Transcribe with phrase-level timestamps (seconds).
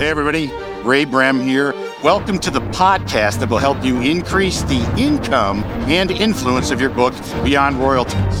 [0.00, 0.50] Hey, everybody.
[0.82, 1.74] Ray Brehm here.
[2.02, 6.88] Welcome to the podcast that will help you increase the income and influence of your
[6.88, 7.12] book
[7.44, 8.40] beyond royalties.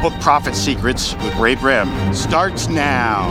[0.00, 3.28] Book Profit Secrets with Ray Brehm starts now.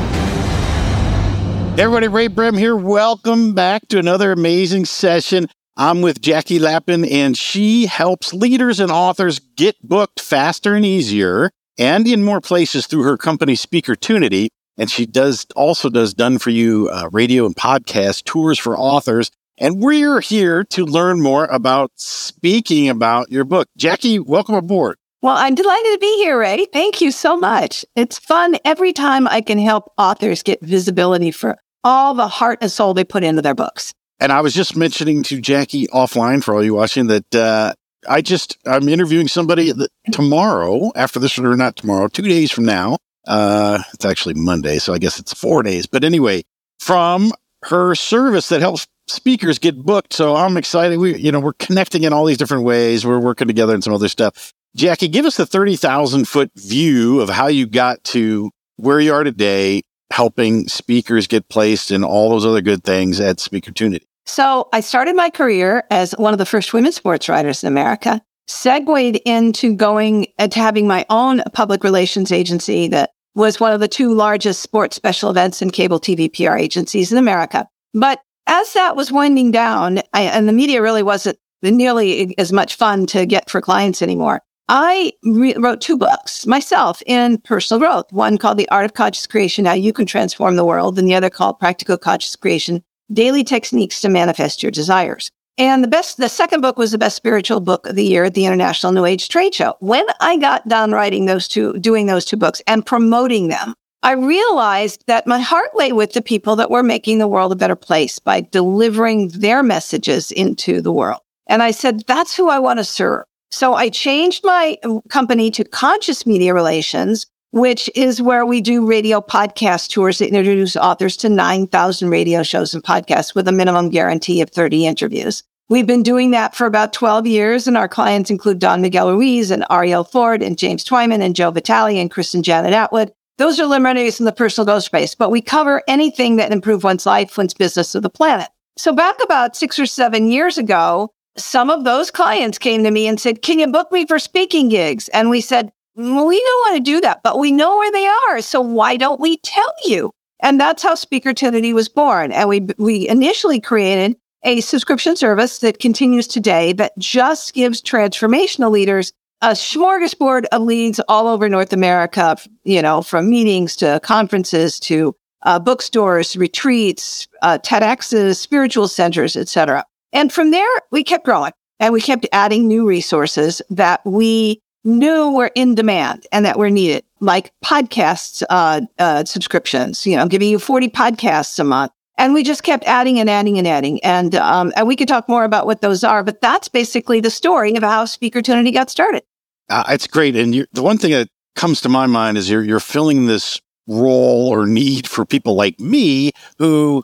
[1.80, 2.76] Everybody, Ray Brehm here.
[2.76, 5.50] Welcome back to another amazing session.
[5.76, 11.50] I'm with Jackie Lapin, and she helps leaders and authors get booked faster and easier
[11.80, 16.38] and in more places through her company Speaker Speakertunity and she does also does done
[16.38, 19.32] for you uh, radio and podcast tours for authors.
[19.58, 23.68] And we're here to learn more about speaking about your book.
[23.76, 24.98] Jackie, welcome aboard.
[25.24, 26.68] Well, I'm delighted to be here, Ray.
[26.72, 27.84] Thank you so much.
[27.96, 32.72] It's fun every time I can help authors get visibility for all the heart and
[32.72, 33.94] soul they put into their books.
[34.20, 37.74] And I was just mentioning to Jackie offline for all you watching that uh,
[38.08, 42.66] I just I'm interviewing somebody that tomorrow after this or not tomorrow, two days from
[42.66, 45.86] now, uh, it's actually Monday, so I guess it's four days.
[45.86, 46.44] But anyway,
[46.80, 47.32] from
[47.64, 50.14] her service that helps speakers get booked.
[50.14, 50.98] So I'm excited.
[50.98, 53.06] We, you know, we're connecting in all these different ways.
[53.06, 54.54] We're working together and some other stuff.
[54.76, 59.24] Jackie, give us the 30,000 foot view of how you got to where you are
[59.24, 59.82] today,
[60.12, 64.04] helping speakers get placed and all those other good things at Speakertunity.
[64.26, 68.22] So I started my career as one of the first women sports writers in America,
[68.48, 73.88] segued into going and having my own public relations agency that was one of the
[73.88, 77.68] two largest sports special events and cable TV PR agencies in America.
[77.94, 82.76] But as that was winding down, I, and the media really wasn't nearly as much
[82.76, 88.12] fun to get for clients anymore, I re- wrote two books myself in personal growth.
[88.12, 91.16] One called The Art of Conscious Creation, How You Can Transform the World, and the
[91.16, 95.32] other called Practical Conscious Creation, Daily Techniques to Manifest Your Desires.
[95.60, 98.36] And the best, the second book was the best spiritual book of the year at
[98.36, 99.76] the International New Age Trade Show.
[99.80, 104.12] When I got done writing those two, doing those two books and promoting them, I
[104.12, 107.76] realized that my heart lay with the people that were making the world a better
[107.76, 111.22] place by delivering their messages into the world.
[111.48, 113.24] And I said, that's who I want to serve.
[113.50, 114.78] So I changed my
[115.10, 120.76] company to Conscious Media Relations, which is where we do radio podcast tours that introduce
[120.76, 125.44] authors to 9,000 radio shows and podcasts with a minimum guarantee of 30 interviews.
[125.70, 129.52] We've been doing that for about 12 years, and our clients include Don Miguel Ruiz
[129.52, 133.12] and Arielle Ford and James Twyman and Joe Vitale and Chris and Janet Attwood.
[133.38, 137.06] Those are luminaries in the personal growth space, but we cover anything that improve one's
[137.06, 138.48] life, one's business, or the planet.
[138.78, 143.08] So back about six or seven years ago, some of those clients came to me
[143.08, 145.08] and said, can you book me for speaking gigs?
[145.10, 148.42] And we said, we don't want to do that, but we know where they are.
[148.42, 150.12] So why don't we tell you?
[150.42, 152.32] And that's how Speaker Speakertunity was born.
[152.32, 158.70] And we, we initially created a subscription service that continues today that just gives transformational
[158.70, 164.80] leaders a smorgasbord of leads all over North America, you know, from meetings to conferences
[164.80, 169.84] to uh, bookstores, retreats, uh, TEDx's, spiritual centers, etc.
[170.14, 175.30] And from there, we kept growing and we kept adding new resources that we knew
[175.30, 180.28] we were in demand and that were needed, like podcasts uh, uh, subscriptions, you know,
[180.28, 181.92] giving you 40 podcasts a month.
[182.18, 184.04] And we just kept adding and adding and adding.
[184.04, 187.30] And, um, and we could talk more about what those are, but that's basically the
[187.30, 189.24] story of how Speaker Speakertunity got started.
[189.70, 190.36] Uh, it's great.
[190.36, 194.48] And the one thing that comes to my mind is you're, you're filling this role
[194.48, 197.04] or need for people like me who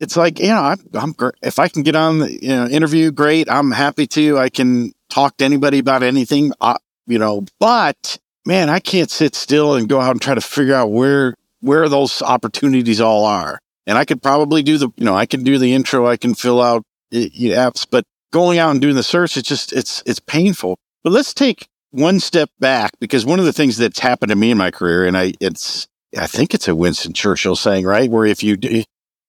[0.00, 3.50] it's like, yeah, I'm, I'm if I can get on the you know, interview, great.
[3.50, 4.38] I'm happy to.
[4.38, 6.52] I can talk to anybody about anything.
[6.60, 10.40] Uh, you know, but man, I can't sit still and go out and try to
[10.40, 13.58] figure out where, where those opportunities all are.
[13.86, 16.34] And I could probably do the, you know, I can do the intro, I can
[16.34, 16.82] fill out
[17.12, 20.78] apps, but going out and doing the search, it's just, it's, it's painful.
[21.02, 24.50] But let's take one step back because one of the things that's happened to me
[24.50, 25.86] in my career, and I, it's,
[26.18, 28.10] I think it's a Winston Churchill saying, right?
[28.10, 28.56] Where if you,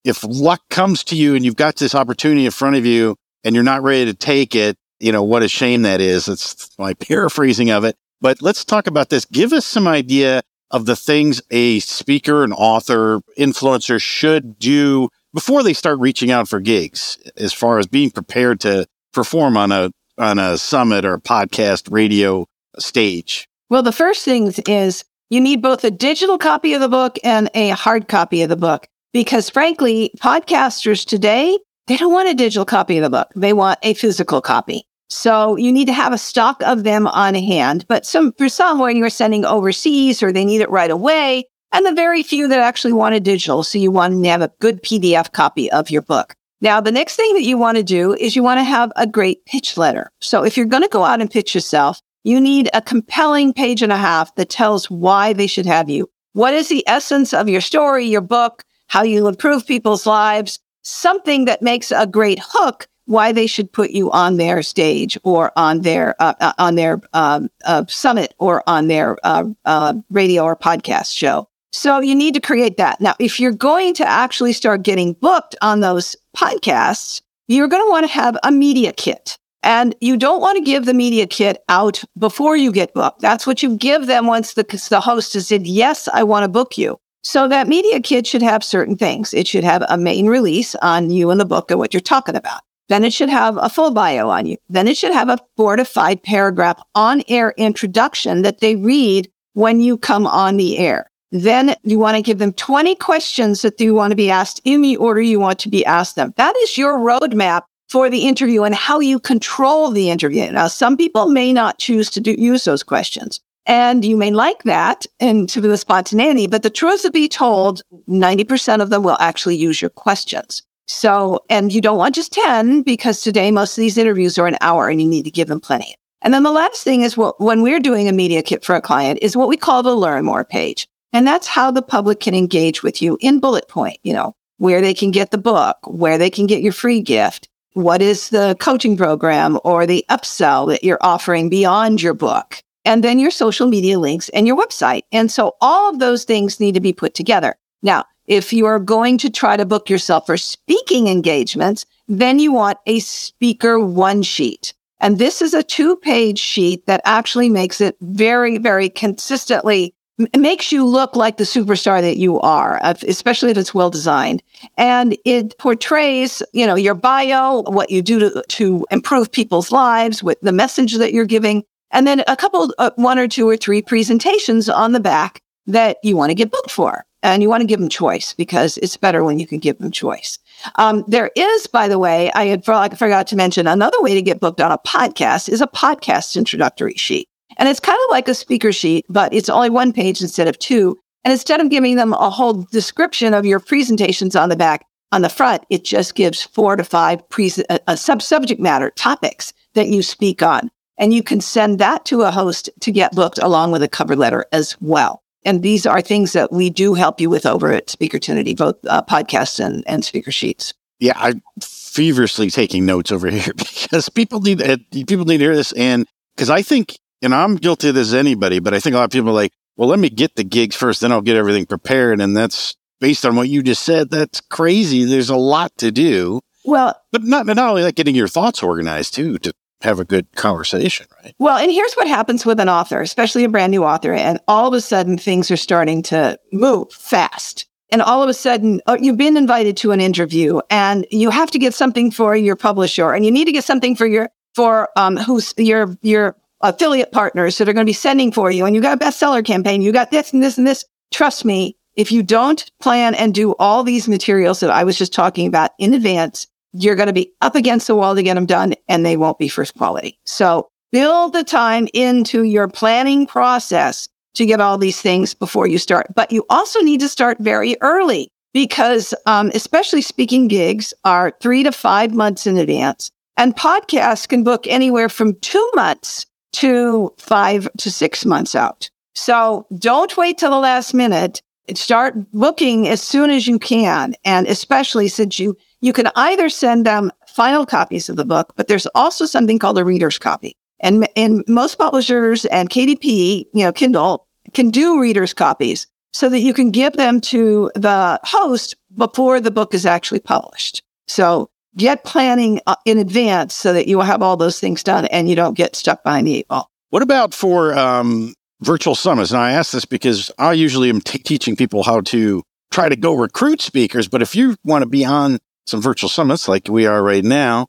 [0.03, 3.55] if luck comes to you and you've got this opportunity in front of you and
[3.55, 6.28] you're not ready to take it, you know, what a shame that is.
[6.28, 7.95] It's my paraphrasing of it.
[8.22, 9.25] But let's talk about this.
[9.25, 10.41] Give us some idea
[10.72, 16.47] of the things a speaker, an author, influencer should do before they start reaching out
[16.47, 21.16] for gigs as far as being prepared to perform on a on a summit or
[21.16, 22.47] a podcast radio
[22.79, 23.47] stage?
[23.69, 27.49] Well, the first thing is you need both a digital copy of the book and
[27.53, 32.66] a hard copy of the book because frankly, podcasters today they don't want a digital
[32.66, 33.31] copy of the book.
[33.35, 34.87] They want a physical copy.
[35.16, 37.85] So you need to have a stock of them on hand.
[37.88, 41.85] But some, for some, when you're sending overseas or they need it right away, and
[41.85, 43.64] the very few that actually want a digital.
[43.64, 46.35] So you want to have a good PDF copy of your book.
[46.62, 49.08] Now, the next thing that you want to do is you want to have a
[49.08, 50.12] great pitch letter.
[50.22, 53.82] So if you're going to go out and pitch yourself, you need a compelling page
[53.82, 56.09] and a half that tells why they should have you.
[56.34, 61.46] What is the essence of your story, your book, how you improve people's lives, something
[61.46, 65.81] that makes a great hook why they should put you on their stage or on
[65.81, 70.55] their uh, uh, on their um, uh, summit or on their uh, uh, radio or
[70.55, 71.47] podcast show.
[71.72, 73.02] So you need to create that.
[73.02, 77.91] Now, if you're going to actually start getting booked on those podcasts, you're going to
[77.91, 79.37] want to have a media kit.
[79.61, 83.22] And you don't want to give the media kit out before you get booked.
[83.22, 86.47] That's what you give them once the, the host has said, yes, I want to
[86.47, 86.97] book you.
[87.23, 89.34] So that media kit should have certain things.
[89.34, 92.35] It should have a main release on you and the book and what you're talking
[92.35, 92.61] about.
[92.87, 94.58] Then it should have a full bio on you.
[94.70, 99.29] Then it should have a four to five paragraph on air introduction that they read
[99.53, 101.09] when you come on the air.
[101.32, 104.82] Then you want to give them 20 questions that you want to be asked in
[104.82, 106.34] the order you want to be asked them.
[106.37, 110.52] That is your roadmap for the interview and how you control the interview.
[110.52, 113.41] Now, some people may not choose to do, use those questions.
[113.66, 117.28] And you may like that and to be the spontaneity, but the truth to be
[117.28, 120.61] told, 90% of them will actually use your questions.
[120.87, 124.58] So, and you don't want just 10 because today most of these interviews are an
[124.61, 125.96] hour and you need to give them plenty.
[126.22, 128.82] And then the last thing is what, when we're doing a media kit for a
[128.82, 130.87] client is what we call the learn more page.
[131.14, 134.82] And that's how the public can engage with you in bullet point, you know, where
[134.82, 138.55] they can get the book, where they can get your free gift, what is the
[138.59, 143.67] coaching program or the upsell that you're offering beyond your book, and then your social
[143.67, 145.02] media links and your website.
[145.11, 147.55] And so all of those things need to be put together.
[147.85, 152.52] Now, if you are going to try to book yourself for speaking engagements, then you
[152.52, 154.73] want a speaker one sheet.
[154.99, 160.40] And this is a two page sheet that actually makes it very, very consistently it
[160.40, 164.41] makes you look like the superstar that you are, especially if it's well designed.
[164.78, 170.23] And it portrays, you know, your bio, what you do to, to improve people's lives
[170.23, 171.64] with the message that you're giving.
[171.91, 175.97] And then a couple, uh, one or two or three presentations on the back that
[176.02, 178.97] you want to get booked for and you want to give them choice because it's
[178.97, 180.37] better when you can give them choice.
[180.75, 184.22] Um, there is, by the way, I had I forgot to mention another way to
[184.22, 187.27] get booked on a podcast is a podcast introductory sheet.
[187.57, 190.59] And it's kind of like a speaker sheet, but it's only one page instead of
[190.59, 190.97] two.
[191.23, 195.23] And instead of giving them a whole description of your presentations on the back, on
[195.23, 199.51] the front, it just gives four to five pre- uh, uh, sub subject matter topics
[199.73, 200.69] that you speak on.
[200.97, 204.16] And you can send that to a host to get booked along with a cover
[204.16, 205.23] letter as well.
[205.45, 208.77] And these are things that we do help you with over at Speaker Speakertunity, both
[208.87, 210.73] uh, podcasts and, and speaker sheets.
[210.99, 215.55] Yeah, I'm feverishly taking notes over here because people need uh, people need to hear
[215.55, 218.95] this, and because I think, and I'm guilty of this as anybody, but I think
[218.95, 221.21] a lot of people are like, well, let me get the gigs first, then I'll
[221.21, 224.09] get everything prepared, and that's based on what you just said.
[224.09, 225.03] That's crazy.
[225.03, 226.41] There's a lot to do.
[226.63, 230.27] Well, but not not only like getting your thoughts organized too to have a good
[230.35, 231.35] conversation, right?
[231.39, 234.67] Well, and here's what happens with an author, especially a brand new author, and all
[234.67, 237.67] of a sudden things are starting to move fast.
[237.91, 241.51] And all of a sudden, oh, you've been invited to an interview, and you have
[241.51, 244.89] to get something for your publisher, and you need to get something for your for
[244.95, 248.75] um, who's your your affiliate partners that are going to be sending for you, and
[248.75, 250.83] you got a bestseller campaign, you got this and this and this.
[251.11, 255.13] Trust me, if you don't plan and do all these materials that I was just
[255.13, 258.45] talking about in advance, you're going to be up against the wall to get them
[258.45, 260.19] done and they won't be first quality.
[260.25, 265.77] So build the time into your planning process to get all these things before you
[265.77, 266.07] start.
[266.13, 271.63] But you also need to start very early because, um, especially speaking gigs are three
[271.63, 277.67] to five months in advance and podcasts can book anywhere from two months to five
[277.77, 278.89] to six months out.
[279.13, 281.41] So don't wait till the last minute.
[281.73, 284.15] Start booking as soon as you can.
[284.23, 288.67] And especially since you you can either send them final copies of the book, but
[288.67, 290.55] there's also something called a reader's copy.
[290.79, 296.39] And, and most publishers and KDP, you know, Kindle can do reader's copies so that
[296.39, 300.82] you can give them to the host before the book is actually published.
[301.08, 305.05] So get planning uh, in advance so that you will have all those things done
[305.05, 306.70] and you don't get stuck behind the eight ball.
[306.89, 309.32] What about for um, virtual summits?
[309.32, 312.96] And I ask this because I usually am t- teaching people how to try to
[312.96, 314.08] go recruit speakers.
[314.08, 317.67] But if you want to be on some virtual summits like we are right now.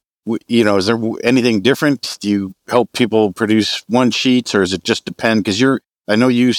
[0.48, 2.18] You know, is there anything different?
[2.20, 5.44] Do you help people produce one sheets or does it just depend?
[5.44, 6.52] Because you're, I know you,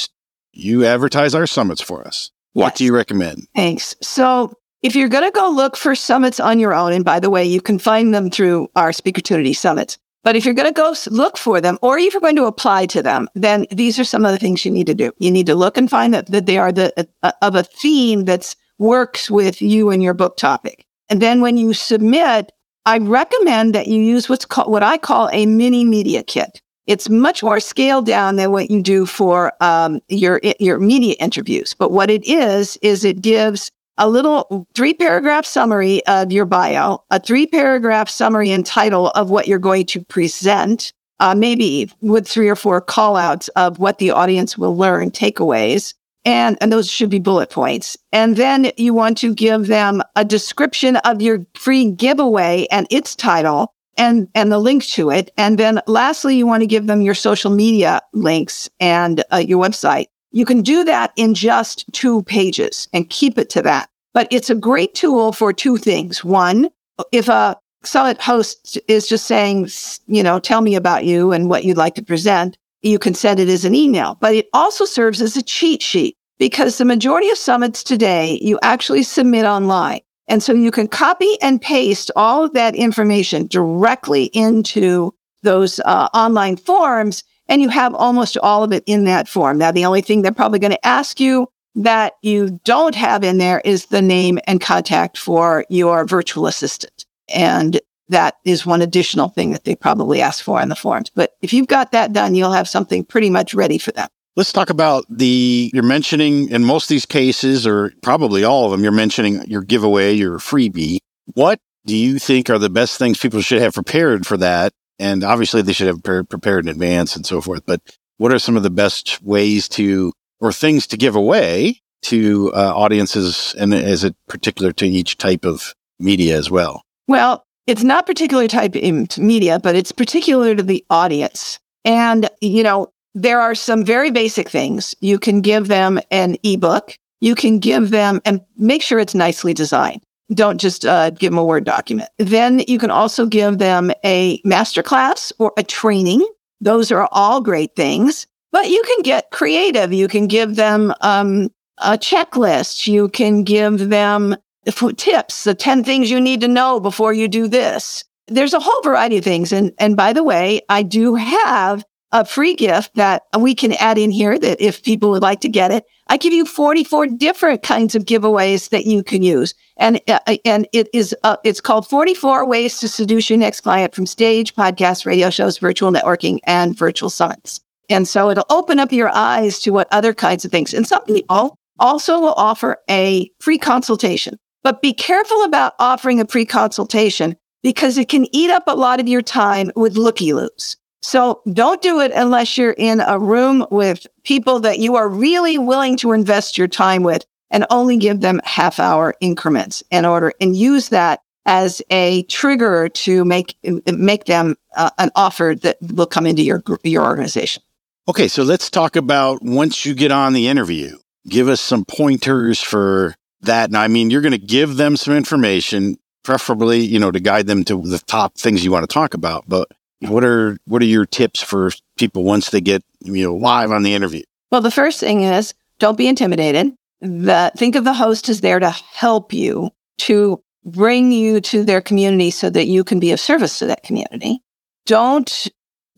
[0.54, 2.32] you advertise our summits for us.
[2.54, 3.48] What do you recommend?
[3.56, 3.96] Thanks.
[4.02, 7.30] So if you're going to go look for summits on your own, and by the
[7.30, 9.98] way, you can find them through our Speakertunity summits.
[10.24, 12.88] But if you're going to go look for them, or if you're going to apply
[12.88, 15.12] to them, then these are some of the things you need to do.
[15.20, 18.26] You need to look and find that, that they are the uh, of a theme
[18.26, 20.87] that works with you and your book topic.
[21.10, 22.52] And then when you submit,
[22.86, 26.62] I recommend that you use what's called, what I call a mini media kit.
[26.86, 31.74] It's much more scaled down than what you do for um, your your media interviews.
[31.74, 37.04] But what it is is it gives a little three paragraph summary of your bio,
[37.10, 42.28] a three paragraph summary and title of what you're going to present, uh, maybe with
[42.28, 45.94] three or four call outs of what the audience will learn, takeaways.
[46.26, 47.98] And, and those should be bullet points.
[48.12, 53.16] And then you want to give them a description of your free giveaway and its
[53.16, 55.32] title and, and the link to it.
[55.38, 59.64] And then lastly, you want to give them your social media links and uh, your
[59.64, 60.08] website.
[60.32, 63.90] You can do that in just two pages and keep it to that.
[64.14, 66.24] But it's a great tool for two things.
[66.24, 66.70] One,
[67.12, 69.70] if a summit host is just saying,
[70.08, 73.40] you know, tell me about you and what you'd like to present, you can send
[73.40, 74.18] it as an email.
[74.20, 78.60] But it also serves as a cheat sheet because the majority of summits today, you
[78.62, 80.02] actually submit online.
[80.28, 86.10] And so you can copy and paste all of that information directly into those uh,
[86.14, 89.58] online forms and you have almost all of it in that form.
[89.58, 93.38] Now, the only thing they're probably going to ask you that you don't have in
[93.38, 97.06] there is the name and contact for your virtual assistant.
[97.30, 101.10] And that is one additional thing that they probably ask for in the forms.
[101.14, 104.08] But if you've got that done, you'll have something pretty much ready for them.
[104.36, 108.72] Let's talk about the, you're mentioning in most of these cases, or probably all of
[108.72, 111.00] them, you're mentioning your giveaway, your freebie.
[111.34, 114.74] What do you think are the best things people should have prepared for that?
[115.00, 117.64] And obviously they should have prepared in advance and so forth.
[117.66, 117.82] But
[118.18, 122.74] what are some of the best ways to, or things to give away to uh,
[122.76, 123.56] audiences?
[123.58, 126.84] And is it particular to each type of media as well?
[127.08, 128.76] Well, it's not particular type
[129.18, 131.60] media, but it's particular to the audience.
[131.86, 134.96] And, you know, there are some very basic things.
[135.02, 136.96] You can give them an ebook.
[137.20, 140.02] You can give them and make sure it's nicely designed.
[140.34, 142.10] Don't just uh, give them a Word document.
[142.18, 146.26] Then you can also give them a masterclass or a training.
[146.62, 149.94] Those are all great things, but you can get creative.
[149.94, 152.88] You can give them um, a checklist.
[152.88, 154.36] You can give them
[154.72, 158.04] tips, the 10 things you need to know before you do this.
[158.28, 159.52] There's a whole variety of things.
[159.52, 163.98] And, and by the way, I do have a free gift that we can add
[163.98, 167.64] in here that if people would like to get it, I give you 44 different
[167.64, 169.54] kinds of giveaways that you can use.
[169.76, 173.94] And, uh, and it is, uh, it's called 44 ways to seduce your next client
[173.94, 177.60] from stage, podcasts, radio shows, virtual networking, and virtual summits.
[177.90, 180.74] And so it'll open up your eyes to what other kinds of things.
[180.74, 186.26] And some people also will offer a free consultation, but be careful about offering a
[186.26, 190.78] pre consultation because it can eat up a lot of your time with looky loos.
[191.02, 195.58] So don't do it unless you're in a room with people that you are really
[195.58, 200.34] willing to invest your time with and only give them half hour increments in order
[200.42, 206.06] and use that as a trigger to make make them uh, an offer that will
[206.06, 207.64] come into your your organization.
[208.10, 210.98] Okay, so let's talk about once you get on the interview.
[211.28, 213.70] Give us some pointers for that.
[213.70, 217.48] And I mean, you're going to give them some information, preferably, you know, to guide
[217.48, 219.46] them to the top things you want to talk about.
[219.48, 219.70] But
[220.02, 223.84] what are what are your tips for people once they get you know live on
[223.84, 224.24] the interview?
[224.52, 226.74] Well, the first thing is don't be intimidated.
[227.02, 231.82] The, think of the host as there to help you to bring you to their
[231.82, 234.40] community so that you can be of service to that community.
[234.86, 235.48] Don't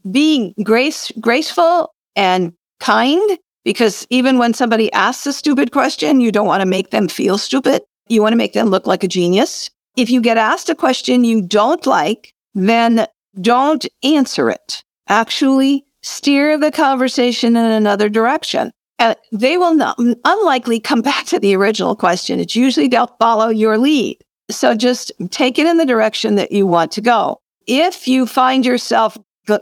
[0.10, 3.38] be grace graceful and kind
[3.70, 7.38] because even when somebody asks a stupid question, you don't want to make them feel
[7.38, 7.84] stupid.
[8.08, 9.70] You want to make them look like a genius.
[9.96, 13.06] If you get asked a question you don't like, then
[13.42, 14.84] don't answer it.
[15.08, 18.72] Actually, steer the conversation in another direction.
[18.98, 22.40] And they will not, mm, unlikely come back to the original question.
[22.40, 24.18] It's usually they'll follow your lead.
[24.50, 27.40] So just take it in the direction that you want to go.
[27.68, 29.16] If you find yourself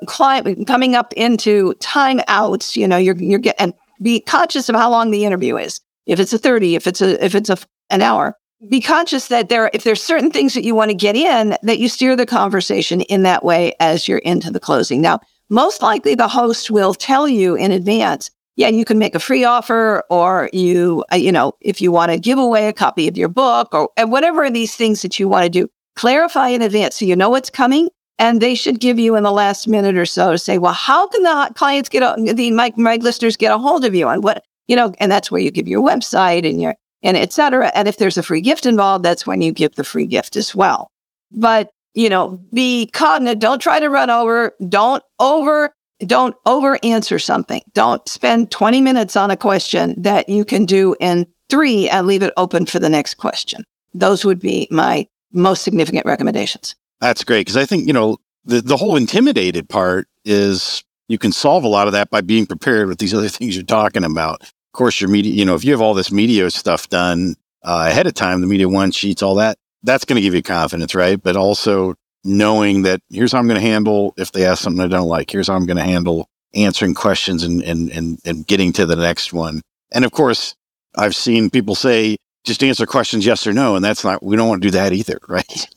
[0.07, 5.25] coming up into timeouts, you know, you're, you're getting, be conscious of how long the
[5.25, 5.81] interview is.
[6.05, 7.57] If it's a 30, if it's a, if it's a,
[7.89, 8.35] an hour,
[8.69, 11.79] be conscious that there, if there's certain things that you want to get in, that
[11.79, 15.01] you steer the conversation in that way as you're into the closing.
[15.01, 19.19] Now, most likely the host will tell you in advance, yeah, you can make a
[19.19, 23.07] free offer or you, uh, you know, if you want to give away a copy
[23.07, 26.97] of your book or whatever these things that you want to do, clarify in advance
[26.97, 27.89] so you know what's coming.
[28.19, 31.07] And they should give you in the last minute or so to say, well, how
[31.07, 34.21] can the clients get, a, the my, my listeners get a hold of you on
[34.21, 37.71] what, you know, and that's where you give your website and your, and etc.
[37.75, 40.55] And if there's a free gift involved, that's when you give the free gift as
[40.55, 40.89] well.
[41.31, 43.39] But, you know, be cognizant.
[43.39, 44.55] Don't try to run over.
[44.67, 47.61] Don't over, don't over answer something.
[47.73, 52.23] Don't spend 20 minutes on a question that you can do in three and leave
[52.23, 53.63] it open for the next question.
[53.93, 56.75] Those would be my most significant recommendations.
[57.01, 57.47] That's great.
[57.47, 61.67] Cause I think, you know, the, the whole intimidated part is you can solve a
[61.69, 64.99] lot of that by being prepared with these other things you're talking about Of course,
[65.01, 68.13] your media, you know, if you have all this media stuff done, uh, ahead of
[68.13, 71.21] time, the media one sheets, all that, that's going to give you confidence, right?
[71.21, 74.87] But also knowing that here's how I'm going to handle if they ask something I
[74.87, 75.29] don't like.
[75.31, 78.95] Here's how I'm going to handle answering questions and, and, and, and getting to the
[78.95, 79.61] next one.
[79.91, 80.55] And of course,
[80.95, 83.75] I've seen people say, just answer questions yes or no.
[83.75, 85.67] And that's not, we don't want to do that either, right?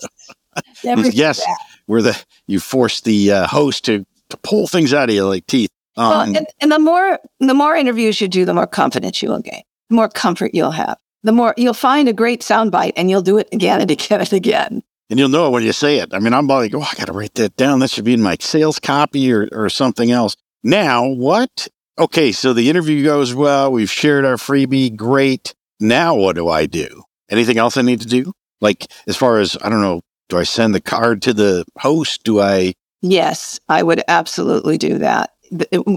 [0.82, 1.42] yes,
[1.86, 5.46] where the, you force the uh, host to, to pull things out of you like
[5.46, 5.70] teeth.
[5.96, 9.28] Um, well, and, and the more, the more interviews you do, the more confidence you
[9.28, 13.10] will gain, the more comfort you'll have, the more you'll find a great soundbite and
[13.10, 14.82] you'll do it again and again and again.
[15.08, 16.14] And you'll know it when you say it.
[16.14, 17.80] I mean, I'm like, oh, I got to write that down.
[17.80, 20.36] That should be in my sales copy or, or something else.
[20.62, 21.66] Now, what?
[21.98, 23.72] Okay, so the interview goes well.
[23.72, 24.94] We've shared our freebie.
[24.94, 25.54] Great.
[25.80, 27.02] Now, what do I do?
[27.28, 28.32] Anything else I need to do?
[28.60, 32.24] Like, as far as, I don't know, do I send the card to the host?
[32.24, 32.72] Do I?
[33.02, 35.30] Yes, I would absolutely do that.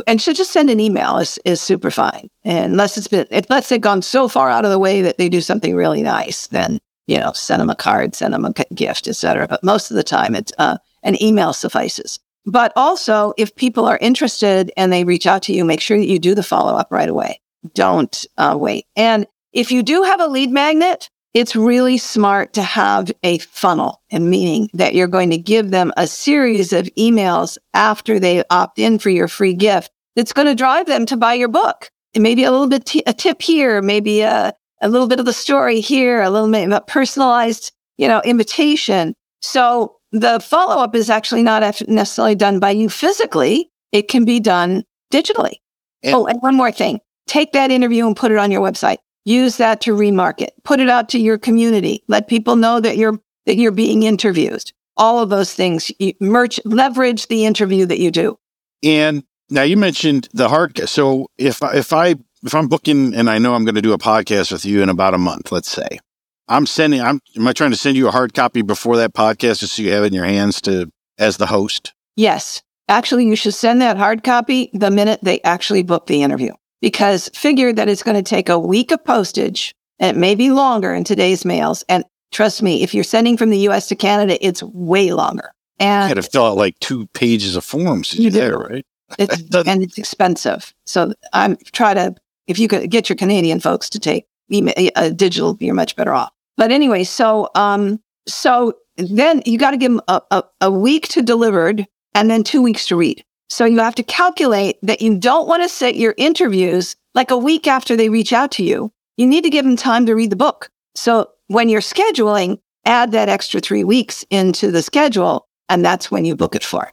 [0.08, 2.28] And should just send an email is, is super fine.
[2.44, 5.42] Unless it's been, unless they've gone so far out of the way that they do
[5.42, 9.48] something really nice, then, you know, send them a card, send them a gift, etc.
[9.48, 12.20] But most of the time, it's uh, an email suffices.
[12.46, 16.08] But also, if people are interested and they reach out to you, make sure that
[16.08, 17.40] you do the follow up right away.
[17.76, 18.88] Don't uh, wait.
[18.96, 24.02] And if you do have a lead magnet, it's really smart to have a funnel
[24.12, 28.78] and meaning that you're going to give them a series of emails after they opt
[28.78, 31.90] in for your free gift that's going to drive them to buy your book.
[32.14, 35.26] And maybe a little bit t- a tip here, maybe a, a little bit of
[35.26, 39.16] the story here, a little bit of a personalized, you know, invitation.
[39.42, 43.72] So the follow up is actually not necessarily done by you physically.
[43.92, 45.56] It can be done digitally.
[46.04, 47.00] And- oh, and one more thing.
[47.26, 48.98] Take that interview and put it on your website.
[49.26, 50.50] Use that to remarket.
[50.64, 52.04] Put it out to your community.
[52.08, 54.72] Let people know that you're that you're being interviewed.
[54.98, 55.92] All of those things.
[56.00, 58.38] You merch leverage the interview that you do.
[58.84, 60.78] And now you mentioned the hard.
[60.90, 63.98] So if if I if I'm booking and I know I'm going to do a
[63.98, 66.00] podcast with you in about a month, let's say,
[66.48, 69.60] I'm sending, I'm, am I trying to send you a hard copy before that podcast
[69.60, 71.94] just so you have it in your hands to, as the host?
[72.16, 72.62] Yes.
[72.90, 76.52] Actually, you should send that hard copy the minute they actually book the interview
[76.84, 80.52] because figure that it's going to take a week of postage and it may be
[80.52, 81.82] longer in today's mails.
[81.88, 85.54] And trust me, if you're sending from the US to Canada, it's way longer.
[85.80, 88.14] And you had to fill out like two pages of forms.
[88.14, 88.86] You there, right?
[89.18, 90.74] It's, and it's expensive.
[90.86, 92.16] So I'm try to,
[92.48, 96.14] if you could get your Canadian folks to take email, uh, digital, you're much better
[96.14, 96.34] off.
[96.58, 101.08] But anyway, so um, so then you got to give them a, a, a week
[101.10, 103.24] to delivered and then two weeks to read.
[103.54, 107.38] So you have to calculate that you don't want to set your interviews like a
[107.38, 108.92] week after they reach out to you.
[109.16, 110.72] You need to give them time to read the book.
[110.96, 116.26] So when you're scheduling, add that extra three weeks into the schedule, and that's when
[116.26, 116.92] you book it for.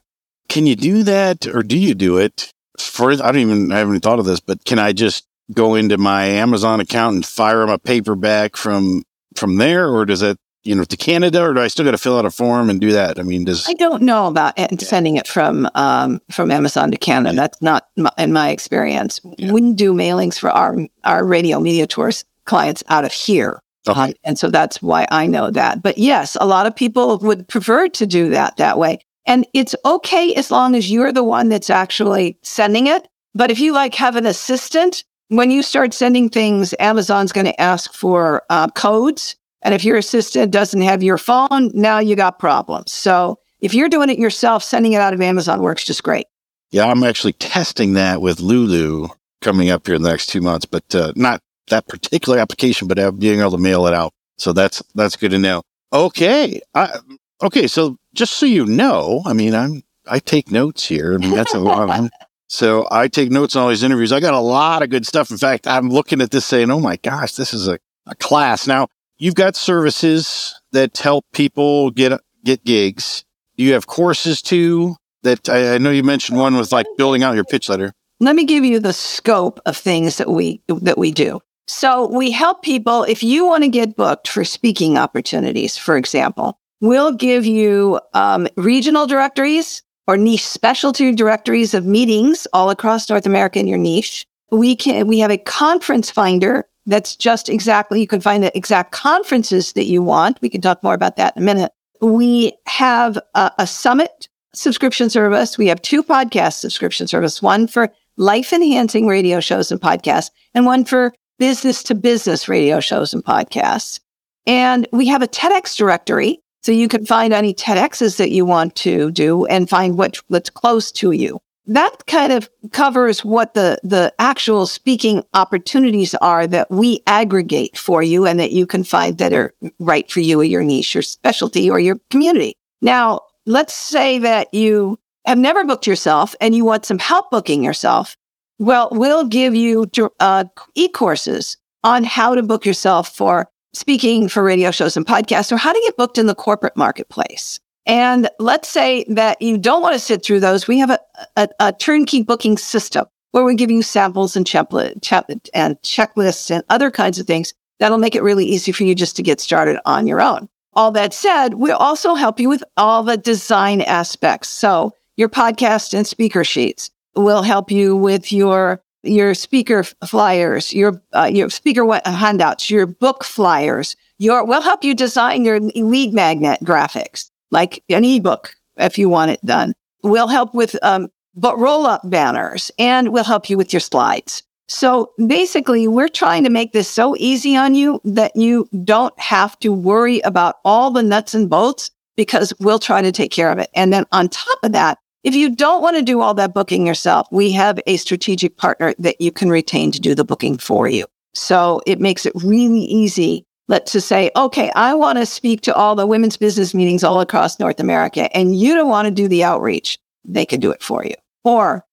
[0.50, 2.52] Can you do that, or do you do it?
[2.78, 5.96] For I don't even I haven't thought of this, but can I just go into
[5.96, 10.74] my Amazon account and fire them a paperback from from there, or does it you
[10.74, 12.92] know to Canada, or do I still got to fill out a form and do
[12.92, 13.18] that?
[13.18, 17.34] I mean, does I don't know about sending it from um, from Amazon to Canada.
[17.34, 17.40] Yeah.
[17.42, 19.20] That's not my, in my experience.
[19.38, 19.52] Yeah.
[19.52, 23.62] We do mailings for our our radio media tours clients out of here.
[23.88, 24.00] Okay.
[24.00, 25.82] Uh, and so that's why I know that.
[25.82, 28.98] But yes, a lot of people would prefer to do that that way.
[29.26, 33.06] And it's okay as long as you're the one that's actually sending it.
[33.34, 37.60] But if you like have an assistant when you start sending things, Amazon's going to
[37.60, 39.36] ask for uh, codes.
[39.62, 42.92] And if your assistant doesn't have your phone, now you got problems.
[42.92, 46.26] So if you're doing it yourself, sending it out of Amazon works just great.
[46.70, 49.08] Yeah, I'm actually testing that with Lulu
[49.40, 53.18] coming up here in the next two months, but uh, not that particular application, but
[53.18, 54.12] being able to mail it out.
[54.38, 55.62] So that's that's good to know.
[55.92, 56.98] Okay, I,
[57.42, 57.66] okay.
[57.66, 61.14] So just so you know, I mean, I'm I take notes here.
[61.14, 62.10] I mean, that's a lot.
[62.52, 64.10] So I take notes on all these interviews.
[64.10, 65.30] I got a lot of good stuff.
[65.30, 68.66] In fact, I'm looking at this saying, oh my gosh, this is a, a class.
[68.66, 68.88] Now,
[69.20, 73.24] you've got services that help people get get gigs.
[73.54, 74.96] You have courses too?
[75.22, 77.92] That I, I know you mentioned one was like building out your pitch letter.
[78.18, 81.40] Let me give you the scope of things that we that we do.
[81.68, 86.58] So we help people if you want to get booked for speaking opportunities, for example.
[86.80, 93.26] We'll give you um, regional directories or niche specialty directories of meetings all across North
[93.26, 94.24] America in your niche.
[94.50, 98.92] We can, we have a conference finder that's just exactly, you can find the exact
[98.92, 100.40] conferences that you want.
[100.40, 101.72] We can talk more about that in a minute.
[102.00, 105.56] We have a, a summit subscription service.
[105.56, 110.66] We have two podcast subscription service, one for life enhancing radio shows and podcasts and
[110.66, 114.00] one for business to business radio shows and podcasts.
[114.46, 118.74] And we have a TEDx directory so you can find any TEDx's that you want
[118.76, 121.40] to do and find what, what's close to you.
[121.70, 128.02] That kind of covers what the, the actual speaking opportunities are that we aggregate for
[128.02, 131.02] you and that you can find that are right for you or your niche or
[131.02, 132.54] specialty or your community.
[132.82, 137.62] Now, let's say that you have never booked yourself and you want some help booking
[137.62, 138.16] yourself.
[138.58, 144.72] Well, we'll give you uh, e-courses on how to book yourself for speaking for radio
[144.72, 147.60] shows and podcasts or how to get booked in the corporate marketplace.
[147.86, 150.68] And let's say that you don't want to sit through those.
[150.68, 151.00] We have a,
[151.36, 156.90] a, a turnkey booking system where we give you samples and, and checklists and other
[156.90, 160.06] kinds of things that'll make it really easy for you just to get started on
[160.06, 160.48] your own.
[160.74, 164.48] All that said, we'll also help you with all the design aspects.
[164.48, 171.00] So your podcast and speaker sheets will help you with your your speaker flyers, your
[171.14, 173.96] uh, your speaker handouts, your book flyers.
[174.18, 179.30] Your we'll help you design your lead magnet graphics like an ebook if you want
[179.30, 179.74] it done.
[180.02, 184.42] We'll help with um, but roll up banners and we'll help you with your slides.
[184.68, 189.58] So basically, we're trying to make this so easy on you that you don't have
[189.60, 193.58] to worry about all the nuts and bolts because we'll try to take care of
[193.58, 193.68] it.
[193.74, 196.86] And then on top of that, if you don't want to do all that booking
[196.86, 200.88] yourself, we have a strategic partner that you can retain to do the booking for
[200.88, 201.04] you.
[201.34, 205.74] So it makes it really easy let to say, okay, I want to speak to
[205.74, 209.28] all the women's business meetings all across North America and you don't want to do
[209.28, 209.96] the outreach.
[210.24, 211.14] They can do it for you.
[211.44, 211.86] Or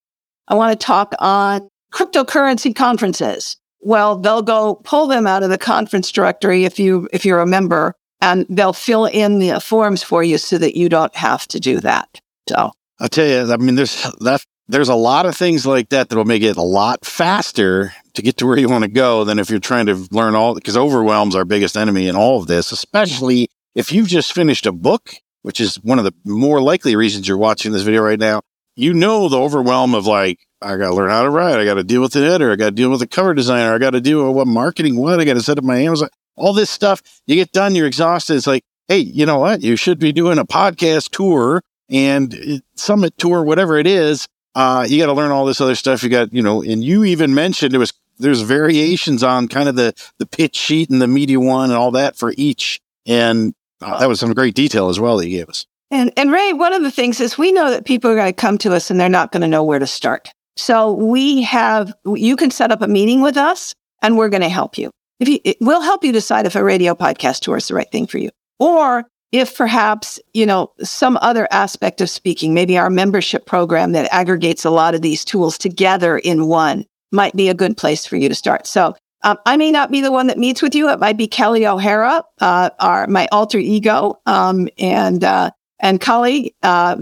[0.47, 3.57] I want to talk on cryptocurrency conferences.
[3.79, 7.45] Well, they'll go pull them out of the conference directory if you, if you're a
[7.45, 11.59] member and they'll fill in the forms for you so that you don't have to
[11.59, 12.19] do that.
[12.49, 16.09] So I'll tell you, I mean, there's that, there's a lot of things like that
[16.09, 19.39] that'll make it a lot faster to get to where you want to go than
[19.39, 22.71] if you're trying to learn all, because overwhelm's our biggest enemy in all of this,
[22.71, 27.27] especially if you've just finished a book, which is one of the more likely reasons
[27.27, 28.41] you're watching this video right now.
[28.75, 31.59] You know, the overwhelm of like, I got to learn how to write.
[31.59, 32.51] I got to deal with the editor.
[32.51, 33.73] I got to deal with the cover designer.
[33.73, 36.09] I got to deal with what marketing, what I got to set up my Amazon,
[36.35, 37.01] all this stuff.
[37.25, 38.35] You get done, you're exhausted.
[38.35, 39.61] It's like, Hey, you know what?
[39.61, 44.27] You should be doing a podcast tour and summit tour, whatever it is.
[44.55, 46.03] Uh, you got to learn all this other stuff.
[46.03, 49.75] You got, you know, and you even mentioned it was there's variations on kind of
[49.75, 52.79] the the pitch sheet and the media one and all that for each.
[53.05, 55.65] And uh, that was some great detail as well that you gave us.
[55.89, 58.33] And and Ray, one of the things is we know that people are going to
[58.33, 60.31] come to us and they're not going to know where to start.
[60.55, 64.49] So we have you can set up a meeting with us and we're going to
[64.49, 64.91] help you.
[65.19, 68.07] If you we'll help you decide if a radio podcast tour is the right thing
[68.07, 68.29] for you.
[68.59, 74.11] Or if perhaps, you know, some other aspect of speaking, maybe our membership program that
[74.11, 78.15] aggregates a lot of these tools together in one might be a good place for
[78.15, 78.67] you to start.
[78.67, 80.89] So um, I may not be the one that meets with you.
[80.89, 86.53] It might be Kelly O'Hara, uh, our my alter ego, um, and uh, and colleague,
[86.63, 86.97] uh,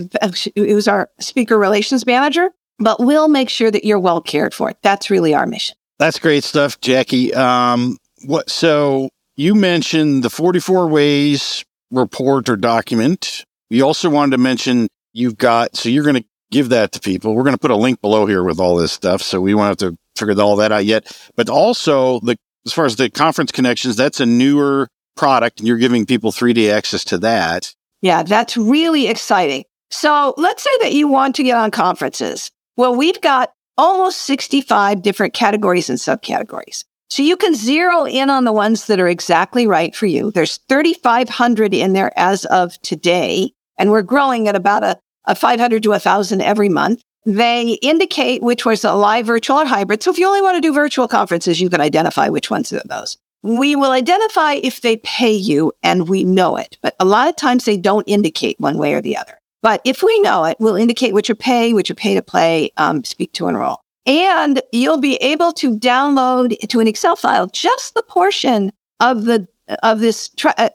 [0.55, 2.51] who's our speaker relations manager.
[2.79, 4.73] But we'll make sure that you're well cared for.
[4.81, 5.75] That's really our mission.
[5.97, 7.33] That's great stuff, Jackie.
[7.33, 8.49] Um, what?
[8.49, 13.45] So you mentioned the 44 ways report or document.
[13.69, 15.75] We also wanted to mention you've got.
[15.75, 17.35] So you're going to give that to people.
[17.35, 19.21] We're going to put a link below here with all this stuff.
[19.21, 21.11] So we won't have to figure all that out yet.
[21.35, 24.87] But also the, as far as the conference connections, that's a newer
[25.17, 27.75] product and you're giving people 3D access to that.
[28.01, 29.65] Yeah, that's really exciting.
[29.89, 32.51] So let's say that you want to get on conferences.
[32.77, 36.85] Well, we've got almost 65 different categories and subcategories.
[37.09, 40.31] So you can zero in on the ones that are exactly right for you.
[40.31, 45.83] There's 3,500 in there as of today, and we're growing at about a a 500
[45.83, 47.01] to 1,000 every month.
[47.25, 50.03] They indicate which was a live, virtual, or hybrid.
[50.03, 52.81] So if you only want to do virtual conferences, you can identify which ones are
[52.85, 53.17] those.
[53.41, 57.35] We will identify if they pay you and we know it, but a lot of
[57.35, 59.39] times they don't indicate one way or the other.
[59.61, 62.71] But if we know it, we'll indicate which are pay, which are pay to play,
[62.77, 63.81] um, speak to enroll.
[64.05, 69.47] And you'll be able to download to an Excel file just the portion of the
[69.83, 70.69] of this uh,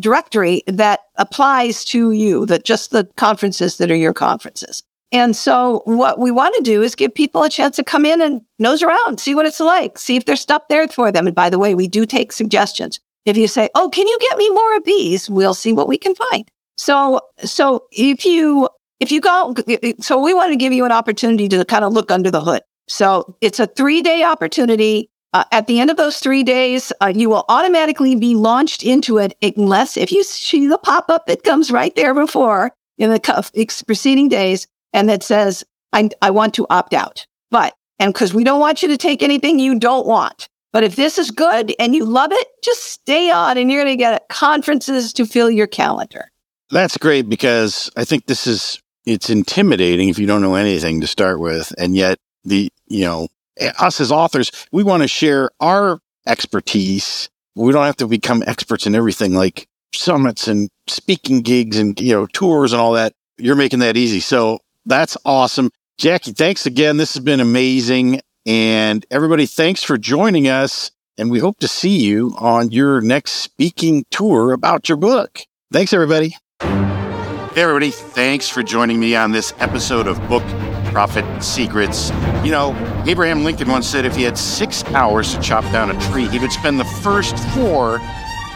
[0.00, 4.82] directory that applies to you, that just the conferences that are your conferences.
[5.12, 8.22] And so what we want to do is give people a chance to come in
[8.22, 11.26] and nose around, see what it's like, see if there's stuff there for them.
[11.26, 12.98] And by the way, we do take suggestions.
[13.26, 15.28] If you say, Oh, can you get me more of these?
[15.28, 16.50] We'll see what we can find.
[16.78, 18.68] So, so if you,
[19.00, 19.54] if you go,
[20.00, 22.62] so we want to give you an opportunity to kind of look under the hood.
[22.88, 25.10] So it's a three day opportunity.
[25.34, 29.18] Uh, at the end of those three days, uh, you will automatically be launched into
[29.18, 33.82] it unless if you see the pop up that comes right there before in the
[33.86, 37.26] preceding days and that says, I, I want to opt out.
[37.50, 40.48] But, and because we don't want you to take anything you don't want.
[40.72, 43.96] But if this is good and you love it, just stay on and you're going
[43.96, 46.30] to get conferences to fill your calendar.
[46.70, 51.06] That's great because I think this is it's intimidating if you don't know anything to
[51.06, 51.74] start with.
[51.76, 53.28] And yet the, you know,
[53.62, 57.28] Uh, us as authors, we want to share our expertise.
[57.54, 62.12] We don't have to become experts in everything like summits and speaking gigs and, you
[62.12, 63.12] know, tours and all that.
[63.38, 64.20] You're making that easy.
[64.20, 65.70] So that's awesome.
[65.98, 66.96] Jackie, thanks again.
[66.96, 68.20] This has been amazing.
[68.46, 70.90] And everybody, thanks for joining us.
[71.18, 75.40] And we hope to see you on your next speaking tour about your book.
[75.70, 76.36] Thanks, everybody.
[76.60, 77.90] Hey, everybody.
[77.90, 80.42] Thanks for joining me on this episode of Book
[80.92, 82.10] Profit Secrets.
[82.44, 86.00] You know, Abraham Lincoln once said if he had six hours to chop down a
[86.10, 88.00] tree, he would spend the first four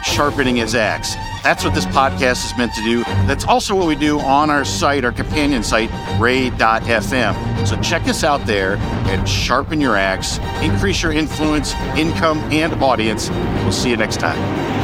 [0.03, 1.15] sharpening his axe.
[1.43, 3.03] That's what this podcast is meant to do.
[3.25, 7.67] That's also what we do on our site, our companion site, ray.fm.
[7.67, 13.29] So check us out there and sharpen your axe, increase your influence, income, and audience.
[13.29, 14.76] We'll see you next time.